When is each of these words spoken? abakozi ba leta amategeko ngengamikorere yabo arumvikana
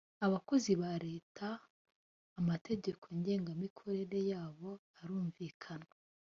abakozi 0.25 0.71
ba 0.81 0.93
leta 1.07 1.47
amategeko 2.41 3.05
ngengamikorere 3.19 4.19
yabo 4.31 4.69
arumvikana 4.99 5.91